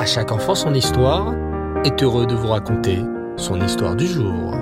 À 0.00 0.06
chaque 0.06 0.32
enfant 0.32 0.54
son 0.54 0.72
histoire 0.72 1.34
est 1.84 2.02
heureux 2.02 2.26
de 2.26 2.34
vous 2.34 2.46
raconter 2.46 3.00
son 3.36 3.60
histoire 3.60 3.94
du 3.94 4.06
jour. 4.06 4.54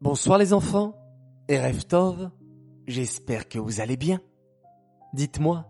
Bonsoir 0.00 0.38
les 0.38 0.52
enfants, 0.52 0.96
et 1.48 1.60
Tov, 1.88 2.32
j'espère 2.88 3.48
que 3.48 3.60
vous 3.60 3.80
allez 3.80 3.96
bien. 3.96 4.20
Dites-moi, 5.12 5.66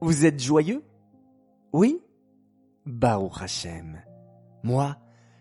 vous 0.00 0.24
êtes 0.24 0.40
joyeux? 0.40 0.82
Oui? 1.74 2.00
Baruch 2.86 3.42
Hashem. 3.42 4.00
Moi, 4.62 4.96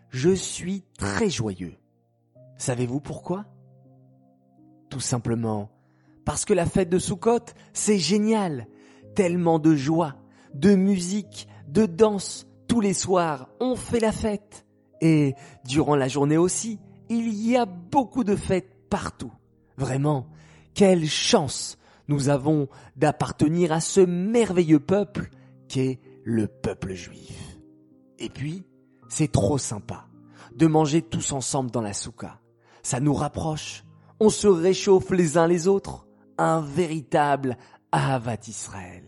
je 0.10 0.32
suis 0.32 0.84
très 0.98 1.30
joyeux. 1.30 1.78
Savez-vous 2.58 3.00
pourquoi? 3.00 3.46
Tout 4.90 5.00
simplement 5.00 5.70
parce 6.26 6.44
que 6.44 6.54
la 6.54 6.66
fête 6.66 6.90
de 6.90 7.00
Sukkot, 7.00 7.46
c'est 7.72 8.00
génial. 8.00 8.68
Tellement 9.18 9.58
de 9.58 9.76
joie, 9.76 10.14
de 10.54 10.76
musique, 10.76 11.48
de 11.68 11.88
danse. 11.88 12.46
Tous 12.68 12.82
les 12.82 12.94
soirs, 12.94 13.50
on 13.60 13.76
fait 13.76 14.00
la 14.00 14.12
fête. 14.12 14.68
Et 15.02 15.34
durant 15.66 15.96
la 15.96 16.08
journée 16.08 16.38
aussi, 16.38 16.80
il 17.10 17.34
y 17.34 17.58
a 17.58 17.66
beaucoup 17.66 18.24
de 18.24 18.36
fêtes 18.36 18.76
partout. 18.92 19.32
Vraiment, 19.76 20.28
quelle 20.76 21.08
chance 21.08 21.80
nous 22.08 22.30
avons 22.30 22.68
d'appartenir 22.96 23.72
à 23.72 23.80
ce 23.80 24.02
merveilleux 24.02 24.80
peuple 24.80 25.32
qu'est 25.68 26.00
le 26.24 26.48
peuple 26.48 26.94
juif. 26.94 27.58
Et 28.20 28.30
puis, 28.30 28.66
c'est 29.10 29.32
trop 29.32 29.58
sympa 29.58 30.06
de 30.56 30.68
manger 30.68 31.02
tous 31.02 31.32
ensemble 31.32 31.72
dans 31.72 31.82
la 31.82 31.94
souka. 31.94 32.40
Ça 32.84 33.00
nous 33.00 33.16
rapproche, 33.16 33.84
on 34.20 34.30
se 34.30 34.48
réchauffe 34.48 35.10
les 35.10 35.40
uns 35.40 35.48
les 35.48 35.68
autres, 35.68 36.06
un 36.38 36.62
véritable 36.62 37.58
Avat 37.92 38.48
Israël. 38.48 39.07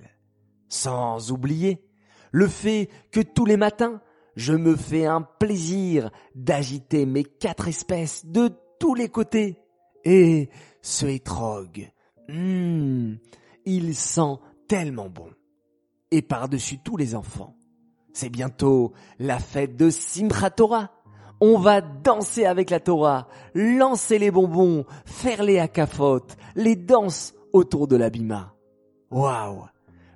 Sans 0.70 1.32
oublier 1.32 1.84
le 2.32 2.48
fait 2.48 2.90
que 3.12 3.20
tous 3.20 3.46
les 3.46 3.58
matins, 3.58 4.02
je 4.36 4.54
me 4.54 4.76
fais 4.76 5.06
un 5.06 5.22
plaisir 5.22 6.12
d'agiter 6.36 7.06
mes 7.06 7.24
quatre 7.24 7.68
espèces 7.68 8.26
de 8.26 8.52
tous 8.80 8.96
les 8.96 9.10
côtés. 9.10 9.58
Et 10.06 10.50
ce 10.82 11.06
étrog, 11.08 11.92
hmm, 12.30 13.16
il 13.66 13.96
sent 13.96 14.38
tellement 14.68 15.10
bon. 15.10 15.30
Et 16.12 16.22
par-dessus 16.22 16.80
tous 16.80 16.98
les 16.98 17.16
enfants, 17.16 17.56
c'est 18.14 18.30
bientôt 18.30 18.94
la 19.20 19.40
fête 19.40 19.76
de 19.76 19.90
Simchat 19.90 20.52
Torah. 20.52 20.92
On 21.42 21.58
va 21.58 21.82
danser 21.82 22.46
avec 22.46 22.70
la 22.70 22.80
Torah, 22.80 23.28
lancer 23.54 24.20
les 24.20 24.32
bonbons, 24.32 24.86
faire 25.06 25.44
les 25.44 25.60
akafotes, 25.60 26.36
les 26.56 26.76
danses 26.76 27.34
autour 27.54 27.88
de 27.88 27.96
l'abima. 27.96 28.56
Waouh! 29.10 29.66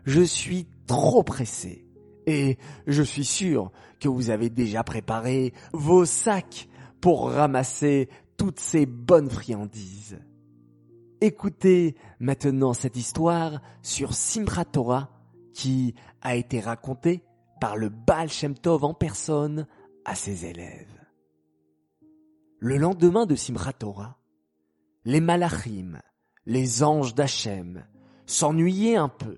Je 0.06 0.22
suis 0.22 0.68
trop 0.88 1.24
pressé. 1.24 1.86
Et 2.26 2.58
je 2.88 3.04
suis 3.04 3.26
sûr 3.26 3.72
que 4.00 4.08
vous 4.08 4.30
avez 4.30 4.50
déjà 4.50 4.84
préparé 4.84 5.54
vos 5.74 6.06
sacs 6.06 6.70
pour 7.02 7.30
ramasser 7.30 8.10
toutes 8.38 8.60
ces 8.60 8.86
bonnes 8.86 9.30
friandises. 9.30 10.20
Écoutez 11.22 11.96
maintenant 12.20 12.74
cette 12.74 12.98
histoire 12.98 13.62
sur 13.82 14.14
Simchat 14.14 14.66
Torah 14.66 15.10
qui 15.54 15.96
a 16.22 16.36
été 16.36 16.60
racontée 16.60 17.24
par 17.62 17.78
le 17.78 17.90
Baal 17.90 18.30
Shem 18.30 18.56
Tov 18.56 18.84
en 18.84 18.94
personne 18.94 19.68
à 20.06 20.16
ses 20.16 20.46
élèves. 20.46 21.00
Le 22.60 22.78
lendemain 22.78 23.26
de 23.26 23.36
Simchat 23.36 23.74
Torah, 23.74 24.18
les 25.06 25.22
Malachim, 25.22 26.00
les 26.46 26.84
anges 26.84 27.16
d'Hachem, 27.16 27.86
s'ennuyaient 28.26 28.96
un 28.96 29.10
peu. 29.10 29.38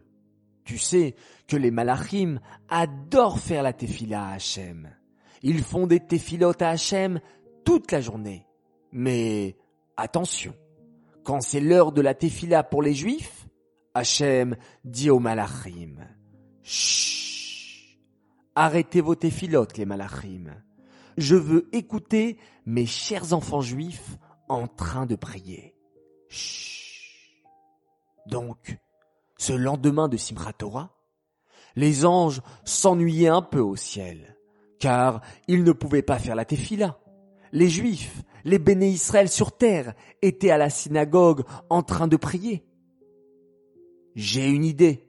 Tu 0.66 0.80
sais 0.80 1.16
que 1.48 1.56
les 1.56 1.72
Malachim 1.72 2.40
adorent 2.70 3.40
faire 3.40 3.64
la 3.64 3.72
tefila 3.72 4.30
à 4.30 4.34
Hachem. 4.34 4.90
Ils 5.44 5.62
font 5.62 5.86
des 5.86 6.00
tefilotes 6.00 6.64
à 6.64 6.70
Hachem 6.70 7.22
toute 7.64 7.92
la 7.92 8.02
journée. 8.02 8.48
Mais 8.92 9.56
attention, 9.96 10.56
quand 11.24 11.42
c'est 11.42 11.60
l'heure 11.60 11.92
de 11.92 12.02
la 12.02 12.16
tefila 12.16 12.64
pour 12.64 12.82
les 12.82 12.96
Juifs, 12.96 13.48
Hachem 13.94 14.58
dit 14.84 15.12
aux 15.12 15.20
Malachim, 15.20 15.98
Chut, 16.64 18.00
arrêtez 18.56 19.02
vos 19.02 19.16
tefilotes 19.16 19.78
les 19.78 19.86
Malachim. 19.86 20.52
Je 21.16 21.36
veux 21.36 21.70
écouter 21.74 22.38
mes 22.66 22.88
chers 22.88 23.34
enfants 23.34 23.62
juifs 23.62 24.18
en 24.50 24.68
train 24.68 25.06
de 25.06 25.16
prier. 25.16 25.76
Chut. 26.28 26.66
Donc, 28.26 28.80
ce 29.46 29.54
lendemain 29.54 30.08
de 30.08 30.18
Simchat 30.18 30.54
Torah, 30.54 30.90
les 31.76 32.04
anges 32.04 32.42
s'ennuyaient 32.64 33.28
un 33.28 33.44
peu 33.44 33.60
au 33.60 33.76
ciel, 33.76 34.38
car 34.80 35.22
ils 35.48 35.64
ne 35.64 35.72
pouvaient 35.72 36.02
pas 36.02 36.18
faire 36.18 36.36
la 36.36 36.46
tefila. 36.46 36.98
Les 37.52 37.70
Juifs, 37.70 38.24
les 38.44 38.58
béné 38.58 38.90
Israël 38.90 39.30
sur 39.30 39.56
terre, 39.56 39.94
étaient 40.24 40.50
à 40.50 40.58
la 40.58 40.72
synagogue 40.72 41.44
en 41.70 41.84
train 41.84 42.08
de 42.08 42.18
prier. 42.18 42.66
J'ai 44.16 44.50
une 44.50 44.66
idée, 44.66 45.08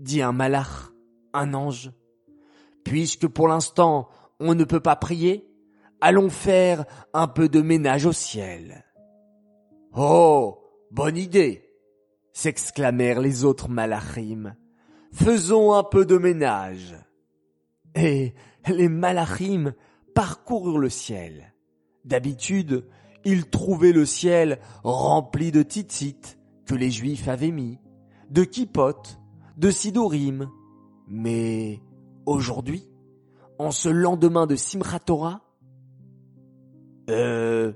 dit 0.00 0.20
un 0.20 0.32
malach, 0.32 0.92
un 1.32 1.54
ange. 1.54 1.92
Puisque 2.84 3.26
pour 3.26 3.48
l'instant 3.48 4.10
on 4.38 4.54
ne 4.54 4.64
peut 4.64 4.80
pas 4.80 4.96
prier, 4.96 5.48
allons 6.02 6.28
faire 6.28 6.84
un 7.14 7.26
peu 7.26 7.48
de 7.48 7.62
ménage 7.62 8.04
au 8.04 8.12
ciel. 8.12 8.84
Oh, 9.94 10.58
bonne 10.90 11.16
idée, 11.16 11.65
s'exclamèrent 12.36 13.22
les 13.22 13.46
autres 13.46 13.70
malachim. 13.70 14.54
Faisons 15.10 15.72
un 15.72 15.82
peu 15.82 16.04
de 16.04 16.18
ménage. 16.18 16.94
Et 17.94 18.34
les 18.68 18.90
malachim 18.90 19.72
parcoururent 20.14 20.78
le 20.78 20.90
ciel. 20.90 21.54
D'habitude, 22.04 22.86
ils 23.24 23.48
trouvaient 23.48 23.94
le 23.94 24.04
ciel 24.04 24.58
rempli 24.84 25.50
de 25.50 25.62
titites 25.62 26.38
que 26.66 26.74
les 26.74 26.90
juifs 26.90 27.26
avaient 27.26 27.50
mis, 27.50 27.78
de 28.28 28.44
kippot, 28.44 29.02
de 29.56 29.70
sidorim. 29.70 30.50
Mais 31.08 31.80
aujourd'hui, 32.26 32.86
en 33.58 33.70
ce 33.70 33.88
lendemain 33.88 34.46
de 34.46 34.56
Simchat 34.56 35.00
Torah 35.00 35.40
Euh, 37.08 37.72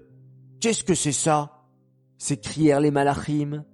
qu'est-ce 0.61 0.85
que 0.85 0.95
c'est 0.95 1.13
ça? 1.13 1.67
s'écrièrent 2.19 2.81
les 2.81 2.91
malachim. 2.91 3.65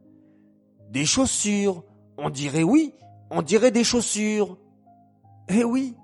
Des 0.90 1.04
chaussures, 1.04 1.84
on 2.18 2.30
dirait 2.30 2.62
oui, 2.62 2.94
on 3.30 3.42
dirait 3.42 3.70
des 3.70 3.84
chaussures. 3.84 4.58
Eh 5.48 5.64
oui, 5.64 5.96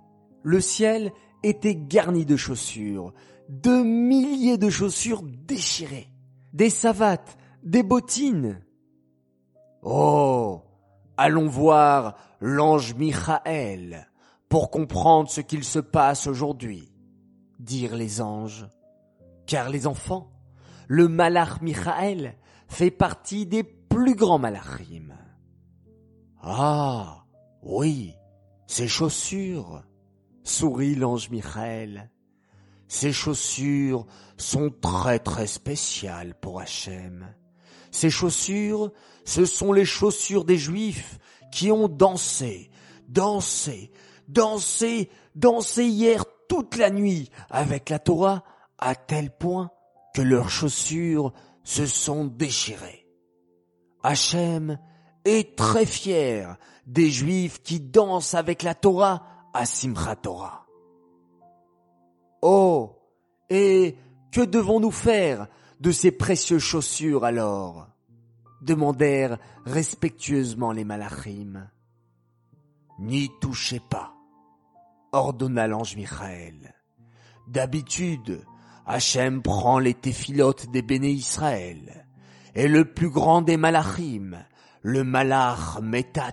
le 0.43 0.61
ciel 0.61 1.13
était 1.43 1.77
garni 1.77 2.25
de 2.25 2.37
chaussures, 2.37 3.13
de 3.49 3.83
milliers 3.83 4.59
de 4.59 4.71
chaussures 4.71 5.23
déchirées, 5.23 6.09
des 6.53 6.71
savates, 6.71 7.37
des 7.63 7.83
bottines. 7.83 8.65
Oh, 9.83 10.63
allons 11.17 11.49
voir 11.49 12.17
l'ange 12.41 12.95
Michael 12.95 14.09
pour 14.49 14.71
comprendre 14.71 15.31
ce 15.31 15.41
qu'il 15.41 15.65
se 15.65 15.79
passe 15.79 16.27
aujourd'hui, 16.27 16.93
dirent 17.59 17.97
les 17.97 18.21
anges. 18.21 18.69
Car 19.47 19.71
les 19.71 19.87
enfants, 19.87 20.31
le 20.89 21.09
malach 21.09 21.61
Michael 21.63 22.35
fait 22.69 22.91
partie 22.91 23.47
des 23.47 23.63
plus 23.93 24.15
grands 24.15 24.39
malachim. 24.39 25.13
Ah, 26.43 27.25
oui, 27.63 28.15
ces 28.67 28.89
chaussures, 28.89 29.83
sourit 30.43 30.95
l'ange 30.95 31.31
Michael. 31.31 32.11
Ces 32.89 33.13
chaussures 33.13 34.07
sont 34.39 34.71
très 34.71 35.19
très 35.19 35.47
spéciales 35.47 36.35
pour 36.41 36.61
Hachem. 36.61 37.35
Ces 37.91 38.11
chaussures, 38.11 38.93
ce 39.25 39.45
sont 39.45 39.73
les 39.73 39.85
chaussures 39.85 40.45
des 40.45 40.59
Juifs 40.59 41.19
qui 41.53 41.71
ont 41.71 41.89
dansé, 41.89 42.71
dansé, 43.09 43.93
dansé, 44.27 45.11
dansé 45.35 45.85
hier 45.85 46.25
toute 46.49 46.77
la 46.77 46.91
nuit 46.91 47.31
avec 47.51 47.91
la 47.91 47.99
Torah 47.99 48.43
à 48.79 48.95
tel 48.95 49.31
point 49.31 49.71
que 50.15 50.23
leurs 50.23 50.51
chaussures 50.51 51.33
se 51.63 51.87
sont 51.87 52.25
déchirées. 52.25 53.02
Hachem 54.03 54.79
est 55.25 55.57
très 55.57 55.87
fier 55.87 56.57
des 56.87 57.11
Juifs 57.11 57.63
qui 57.63 57.81
dansent 57.81 58.35
avec 58.35 58.63
la 58.63 58.75
Torah 58.75 59.23
à 59.55 59.67
Simchat 59.67 60.17
Torah. 60.17 60.67
Oh, 62.41 62.99
et 63.49 63.97
que 64.33 64.41
devons-nous 64.41 64.91
faire 64.91 65.47
de 65.81 65.93
ces 65.93 66.11
précieuses 66.11 66.63
chaussures 66.63 67.25
alors? 67.25 67.89
demandèrent 68.63 69.39
respectueusement 69.67 70.73
les 70.73 70.85
malachim. 70.85 71.69
N'y 72.99 73.29
touchez 73.41 73.81
pas, 73.81 74.15
ordonna 75.11 75.67
l'ange 75.67 75.97
Michael. 75.97 76.75
D'habitude, 77.49 78.45
Hachem 78.87 79.43
prend 79.43 79.79
les 79.79 79.95
téphilotes 79.95 80.71
des 80.71 80.83
béné 80.83 81.11
Israël, 81.11 82.07
et 82.55 82.69
le 82.69 82.85
plus 82.85 83.11
grand 83.11 83.43
des 83.43 83.57
malachim, 83.57 84.37
le 84.83 85.05
malach 85.05 85.81
Métat, 85.81 86.33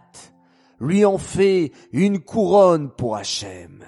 lui 0.80 1.06
en 1.06 1.18
fait 1.18 1.72
une 1.92 2.20
couronne 2.20 2.90
pour 2.90 3.16
Hachem. 3.16 3.84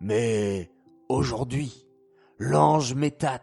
Mais 0.00 0.70
aujourd'hui, 1.08 1.86
l'ange 2.38 2.94
Métat 2.94 3.40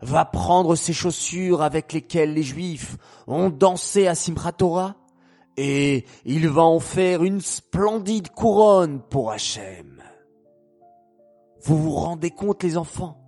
va 0.00 0.24
prendre 0.24 0.76
ses 0.76 0.92
chaussures 0.92 1.62
avec 1.62 1.92
lesquelles 1.92 2.34
les 2.34 2.42
Juifs 2.42 2.96
ont 3.26 3.50
dansé 3.50 4.06
à 4.06 4.14
Simchat 4.14 4.94
et 5.56 6.04
il 6.24 6.48
va 6.48 6.62
en 6.62 6.78
faire 6.78 7.24
une 7.24 7.40
splendide 7.40 8.30
couronne 8.30 9.00
pour 9.10 9.32
Hachem. 9.32 10.02
Vous 11.62 11.76
vous 11.76 11.90
rendez 11.94 12.30
compte 12.30 12.62
les 12.62 12.76
enfants? 12.76 13.27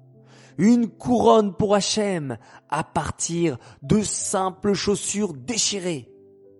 Une 0.61 0.89
couronne 0.89 1.55
pour 1.55 1.75
Hachem 1.75 2.37
à 2.69 2.85
partir 2.85 3.57
de 3.81 4.03
simples 4.03 4.75
chaussures 4.75 5.33
déchirées. 5.33 6.13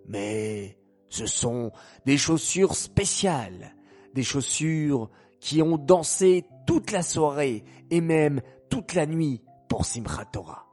Mais 0.07 0.79
ce 1.07 1.27
sont 1.27 1.71
des 2.07 2.17
chaussures 2.17 2.73
spéciales, 2.73 3.75
des 4.15 4.23
chaussures 4.23 5.11
qui 5.39 5.61
ont 5.61 5.77
dansé 5.77 6.47
toute 6.65 6.89
la 6.89 7.03
soirée 7.03 7.63
et 7.91 8.01
même 8.01 8.41
toute 8.71 8.95
la 8.95 9.05
nuit 9.05 9.43
pour 9.69 9.85
Simchat 9.85 10.25
Torah. 10.33 10.65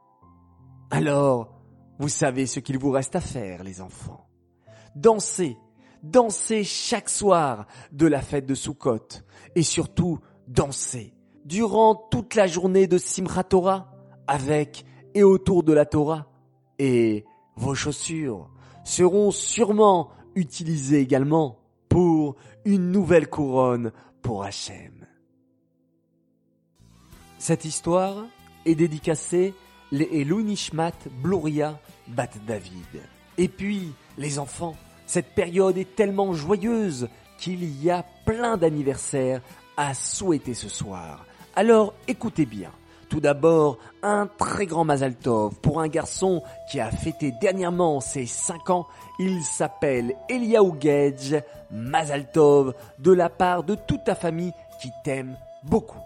Alors, 0.90 1.60
vous 1.98 2.08
savez 2.08 2.46
ce 2.46 2.60
qu'il 2.60 2.78
vous 2.78 2.92
reste 2.92 3.14
à 3.14 3.20
faire, 3.20 3.62
les 3.62 3.82
enfants. 3.82 4.26
Dansez, 4.96 5.58
dansez 6.02 6.64
chaque 6.64 7.10
soir 7.10 7.66
de 7.92 8.06
la 8.06 8.22
fête 8.22 8.46
de 8.46 8.54
Sukkot 8.54 9.06
et 9.54 9.62
surtout 9.62 10.18
dansez 10.46 11.17
durant 11.48 11.94
toute 11.94 12.34
la 12.34 12.46
journée 12.46 12.86
de 12.86 12.98
Simchat 12.98 13.44
Torah 13.44 13.90
avec 14.26 14.84
et 15.14 15.22
autour 15.22 15.62
de 15.62 15.72
la 15.72 15.86
Torah 15.86 16.26
et 16.78 17.24
vos 17.56 17.74
chaussures 17.74 18.50
seront 18.84 19.30
sûrement 19.30 20.10
utilisées 20.34 21.00
également 21.00 21.58
pour 21.88 22.36
une 22.66 22.92
nouvelle 22.92 23.30
couronne 23.30 23.92
pour 24.20 24.44
Hachem. 24.44 25.06
Cette 27.38 27.64
histoire 27.64 28.26
est 28.66 28.74
dédicacée 28.74 29.54
les 29.90 30.20
Elou 30.20 30.42
Nishmat 30.42 30.92
Bloria 31.22 31.80
Bat 32.08 32.28
David. 32.46 33.00
Et 33.38 33.48
puis, 33.48 33.94
les 34.18 34.38
enfants, 34.38 34.76
cette 35.06 35.34
période 35.34 35.78
est 35.78 35.96
tellement 35.96 36.34
joyeuse 36.34 37.08
qu'il 37.38 37.64
y 37.82 37.90
a 37.90 38.04
plein 38.26 38.58
d'anniversaires 38.58 39.40
à 39.78 39.94
souhaiter 39.94 40.52
ce 40.52 40.68
soir. 40.68 41.24
Alors 41.56 41.94
écoutez 42.06 42.46
bien. 42.46 42.70
Tout 43.08 43.20
d'abord, 43.20 43.78
un 44.02 44.26
très 44.26 44.66
grand 44.66 44.84
Mazal 44.84 45.14
Tov 45.14 45.54
pour 45.62 45.80
un 45.80 45.88
garçon 45.88 46.42
qui 46.70 46.78
a 46.78 46.90
fêté 46.90 47.32
dernièrement 47.40 48.00
ses 48.00 48.26
5 48.26 48.68
ans. 48.70 48.86
Il 49.18 49.42
s'appelle 49.42 50.14
Eliaou 50.28 50.76
Gedge. 50.78 51.36
Mazal 51.70 52.30
Tov 52.30 52.74
de 52.98 53.12
la 53.12 53.30
part 53.30 53.62
de 53.62 53.74
toute 53.74 54.04
ta 54.04 54.14
famille 54.14 54.52
qui 54.80 54.90
t'aime 55.04 55.36
beaucoup. 55.64 56.00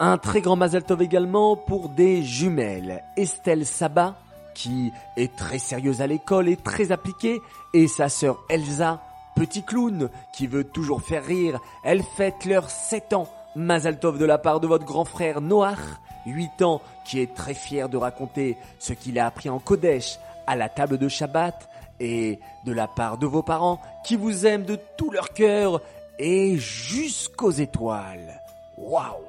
Un 0.00 0.16
très 0.16 0.40
grand 0.40 0.54
Mazal 0.54 0.84
Tov 0.84 1.02
également 1.02 1.56
pour 1.56 1.88
des 1.88 2.22
jumelles. 2.22 3.02
Estelle 3.16 3.66
Saba, 3.66 4.16
qui 4.54 4.92
est 5.16 5.34
très 5.34 5.58
sérieuse 5.58 6.02
à 6.02 6.06
l'école 6.06 6.48
et 6.48 6.56
très 6.56 6.92
appliquée, 6.92 7.40
et 7.74 7.88
sa 7.88 8.08
sœur 8.08 8.44
Elsa, 8.48 9.00
petit 9.34 9.64
clown, 9.64 10.08
qui 10.32 10.46
veut 10.46 10.64
toujours 10.64 11.02
faire 11.02 11.24
rire. 11.24 11.60
Elle 11.82 12.02
fête 12.02 12.44
leurs 12.44 12.70
7 12.70 13.12
ans. 13.12 13.28
Mazal 13.58 13.98
Tov 13.98 14.18
de 14.18 14.24
la 14.24 14.38
part 14.38 14.60
de 14.60 14.66
votre 14.66 14.84
grand 14.84 15.04
frère 15.04 15.40
Noach, 15.40 15.78
8 16.26 16.62
ans, 16.62 16.80
qui 17.04 17.20
est 17.20 17.34
très 17.34 17.54
fier 17.54 17.88
de 17.88 17.96
raconter 17.96 18.56
ce 18.78 18.92
qu'il 18.92 19.18
a 19.18 19.26
appris 19.26 19.48
en 19.48 19.58
Kodesh 19.58 20.18
à 20.46 20.54
la 20.54 20.68
table 20.68 20.96
de 20.96 21.08
Shabbat, 21.08 21.68
et 22.00 22.38
de 22.64 22.72
la 22.72 22.86
part 22.86 23.18
de 23.18 23.26
vos 23.26 23.42
parents 23.42 23.80
qui 24.04 24.14
vous 24.14 24.46
aiment 24.46 24.64
de 24.64 24.78
tout 24.96 25.10
leur 25.10 25.32
cœur 25.32 25.82
et 26.18 26.56
jusqu'aux 26.56 27.50
étoiles. 27.50 28.40
Waouh 28.76 29.24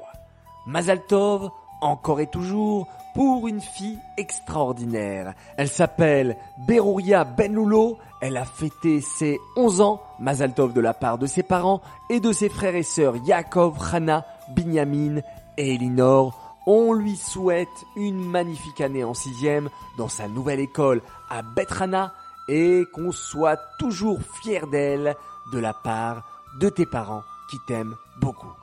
Mazal 0.67 1.03
Tov, 1.07 1.49
encore 1.81 2.19
et 2.19 2.27
toujours, 2.27 2.87
pour 3.13 3.47
une 3.47 3.61
fille 3.61 3.99
extraordinaire. 4.17 5.33
Elle 5.57 5.67
s'appelle 5.67 6.37
Berouria 6.57 7.23
Benloulo. 7.23 7.97
Elle 8.21 8.37
a 8.37 8.45
fêté 8.45 9.01
ses 9.01 9.39
11 9.55 9.81
ans, 9.81 10.01
Mazal 10.19 10.53
Tov 10.53 10.73
de 10.73 10.81
la 10.81 10.93
part 10.93 11.17
de 11.17 11.25
ses 11.25 11.43
parents 11.43 11.81
et 12.09 12.19
de 12.19 12.31
ses 12.31 12.49
frères 12.49 12.75
et 12.75 12.83
sœurs 12.83 13.17
Yaakov, 13.17 13.77
Hana, 13.93 14.25
Binyamin 14.55 15.21
et 15.57 15.75
Elinor. 15.75 16.57
On 16.65 16.93
lui 16.93 17.15
souhaite 17.15 17.67
une 17.95 18.23
magnifique 18.23 18.81
année 18.81 19.03
en 19.03 19.13
sixième 19.13 19.69
dans 19.97 20.09
sa 20.09 20.27
nouvelle 20.27 20.59
école 20.59 21.01
à 21.29 21.41
Betrana 21.41 22.13
et 22.47 22.83
qu'on 22.93 23.11
soit 23.11 23.59
toujours 23.79 24.19
fier 24.41 24.67
d'elle 24.67 25.15
de 25.51 25.59
la 25.59 25.73
part 25.73 26.23
de 26.59 26.69
tes 26.69 26.85
parents 26.85 27.23
qui 27.49 27.57
t'aiment 27.67 27.95
beaucoup. 28.19 28.53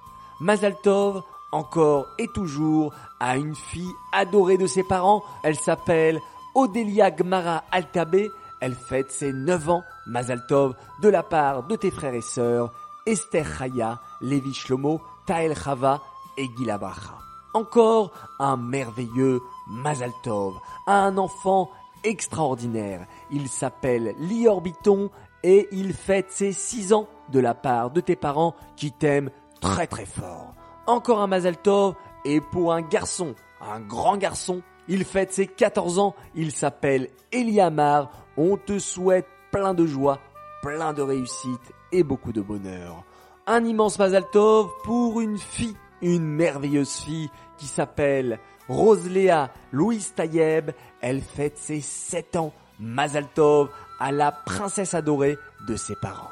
Mazal 0.41 0.77
Tov, 0.83 1.23
encore 1.53 2.09
et 2.19 2.29
toujours, 2.29 2.93
a 3.21 3.37
une 3.37 3.55
fille 3.55 3.93
adorée 4.13 4.59
de 4.59 4.67
ses 4.67 4.83
parents. 4.83 5.23
Elle 5.43 5.57
s'appelle 5.57 6.21
Odelia 6.55 7.11
Gmara 7.11 7.65
Altabé. 7.71 8.31
Elle 8.61 8.75
fête 8.75 9.11
ses 9.11 9.33
9 9.33 9.69
ans, 9.69 9.83
Mazal 10.07 10.47
Tov, 10.47 10.75
de 11.03 11.09
la 11.09 11.23
part 11.23 11.65
de 11.65 11.77
tes 11.77 11.91
frères 11.91 12.15
et 12.15 12.23
sœurs, 12.23 12.73
Esther 13.05 13.47
Chaya, 13.47 14.01
Levi 14.21 14.55
Shlomo, 14.55 15.01
Tael 15.27 15.55
Chava 15.55 16.01
et 16.39 16.49
Gila 16.57 16.79
Bracha. 16.79 17.19
Encore 17.55 18.13
un 18.39 18.57
merveilleux 18.57 19.41
Mazal 19.69 20.13
Tov, 20.23 20.55
un 20.87 21.19
enfant 21.19 21.71
extraordinaire. 22.05 23.07
Il 23.31 23.49
s'appelle 23.49 24.15
Lior 24.19 24.61
Biton 24.61 25.11
et 25.43 25.69
il 25.73 25.93
fête 25.93 26.31
ses 26.31 26.53
6 26.53 26.93
ans 26.93 27.09
de 27.31 27.41
la 27.41 27.55
part 27.55 27.91
de 27.91 28.01
tes 28.01 28.17
parents 28.17 28.55
qui 28.77 28.93
t'aiment 28.93 29.31
très 29.61 29.87
très 29.87 30.07
fort. 30.07 30.55
Encore 30.87 31.21
un 31.21 31.27
Mazal 31.27 31.57
Tov 31.57 31.95
et 32.25 32.41
pour 32.41 32.73
un 32.73 32.81
garçon, 32.81 33.35
un 33.61 33.81
grand 33.81 34.17
garçon, 34.17 34.63
il 34.89 35.05
fête 35.05 35.33
ses 35.33 35.47
14 35.47 35.99
ans, 35.99 36.15
il 36.35 36.53
s'appelle 36.53 37.09
Eliamar. 37.33 38.11
On 38.37 38.57
te 38.57 38.79
souhaite 38.79 39.27
plein 39.51 39.75
de 39.75 39.85
joie, 39.85 40.21
plein 40.63 40.93
de 40.93 41.03
réussite 41.03 41.73
et 41.91 42.05
beaucoup 42.05 42.33
de 42.33 42.41
bonheur. 42.41 43.05
Un 43.49 43.65
immense 43.65 43.99
Mazal 43.99 44.31
Tov 44.31 44.69
pour 44.85 45.21
une 45.21 45.39
fille, 45.39 45.77
une 46.03 46.27
merveilleuse 46.27 46.97
fille 46.97 47.31
qui 47.59 47.67
s'appelle 47.67 48.39
Roseléa 48.69 49.51
Louise 49.73 50.13
Tayeb. 50.15 50.71
Elle 51.01 51.21
fête 51.21 51.59
ses 51.59 51.81
7 51.81 52.37
ans. 52.37 52.53
Mazal 52.79 53.27
Tov 53.35 53.71
à 53.99 54.13
la 54.13 54.31
princesse 54.31 54.95
adorée 54.95 55.37
de 55.67 55.77
ses 55.77 55.97
parents. 55.97 56.31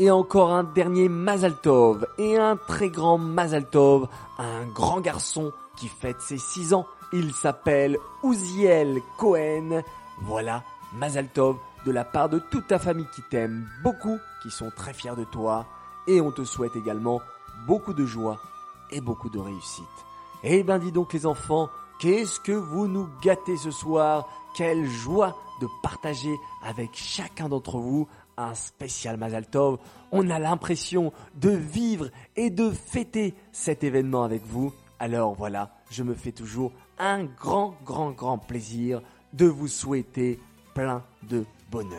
Et 0.00 0.10
encore 0.10 0.52
un 0.52 0.64
dernier 0.64 1.08
Mazal 1.08 1.54
Tov 1.60 2.06
et 2.18 2.36
un 2.36 2.56
très 2.56 2.90
grand 2.90 3.16
Mazal 3.16 3.70
Tov, 3.70 4.08
un 4.38 4.66
grand 4.66 5.00
garçon 5.00 5.52
qui 5.76 5.86
fête 5.86 6.20
ses 6.20 6.38
6 6.38 6.74
ans. 6.74 6.86
Il 7.12 7.32
s'appelle 7.32 7.98
Ouziel 8.24 9.00
Cohen. 9.18 9.82
Voilà, 10.22 10.64
Mazal 10.94 11.28
Tov 11.28 11.58
de 11.86 11.92
la 11.92 12.04
part 12.04 12.28
de 12.28 12.40
toute 12.40 12.66
ta 12.66 12.80
famille 12.80 13.06
qui 13.14 13.22
t'aime 13.22 13.68
beaucoup, 13.84 14.18
qui 14.42 14.50
sont 14.50 14.72
très 14.74 14.92
fiers 14.92 15.14
de 15.16 15.24
toi. 15.24 15.64
Et 16.08 16.20
on 16.20 16.32
te 16.32 16.42
souhaite 16.42 16.74
également 16.74 17.20
beaucoup 17.68 17.94
de 17.94 18.04
joie 18.04 18.40
et 18.90 19.00
beaucoup 19.00 19.30
de 19.30 19.38
réussite. 19.38 19.84
Eh 20.42 20.64
ben 20.64 20.80
dis 20.80 20.90
donc 20.90 21.12
les 21.12 21.24
enfants, 21.24 21.70
qu'est-ce 22.00 22.40
que 22.40 22.52
vous 22.52 22.88
nous 22.88 23.08
gâtez 23.22 23.56
ce 23.56 23.70
soir? 23.70 24.26
Quelle 24.56 24.86
joie 24.86 25.36
de 25.60 25.68
partager 25.84 26.36
avec 26.64 26.90
chacun 26.94 27.48
d'entre 27.48 27.78
vous 27.78 28.08
un 28.36 28.54
spécial 28.54 29.16
Mazal 29.16 29.46
Tov. 29.46 29.78
On 30.12 30.30
a 30.30 30.38
l'impression 30.38 31.12
de 31.34 31.50
vivre 31.50 32.08
et 32.36 32.50
de 32.50 32.70
fêter 32.70 33.34
cet 33.52 33.84
événement 33.84 34.24
avec 34.24 34.44
vous. 34.46 34.72
Alors 34.98 35.34
voilà, 35.34 35.70
je 35.90 36.02
me 36.02 36.14
fais 36.14 36.32
toujours 36.32 36.72
un 36.98 37.24
grand, 37.24 37.74
grand, 37.84 38.10
grand 38.10 38.38
plaisir 38.38 39.02
de 39.32 39.46
vous 39.46 39.68
souhaiter 39.68 40.38
plein 40.74 41.02
de 41.28 41.44
bonheur. 41.70 41.98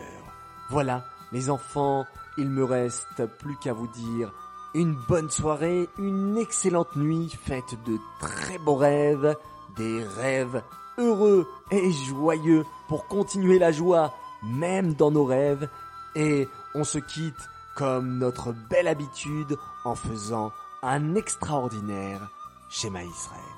Voilà, 0.70 1.04
les 1.32 1.50
enfants, 1.50 2.04
il 2.38 2.48
me 2.48 2.64
reste 2.64 3.26
plus 3.38 3.56
qu'à 3.56 3.72
vous 3.72 3.88
dire 3.88 4.32
une 4.74 4.94
bonne 5.08 5.30
soirée, 5.30 5.88
une 5.98 6.36
excellente 6.36 6.96
nuit 6.96 7.30
faite 7.44 7.76
de 7.86 7.96
très 8.20 8.58
beaux 8.58 8.74
rêves, 8.74 9.34
des 9.76 10.04
rêves 10.04 10.62
heureux 10.98 11.48
et 11.70 11.90
joyeux 11.92 12.64
pour 12.88 13.06
continuer 13.06 13.58
la 13.58 13.72
joie 13.72 14.12
même 14.42 14.92
dans 14.92 15.10
nos 15.10 15.24
rêves 15.24 15.68
et 16.16 16.48
on 16.74 16.82
se 16.82 16.98
quitte 16.98 17.48
comme 17.76 18.18
notre 18.18 18.52
belle 18.70 18.88
habitude 18.88 19.56
en 19.84 19.94
faisant 19.94 20.52
un 20.82 21.14
extraordinaire 21.14 22.28
schéma 22.70 23.04
Israël. 23.04 23.55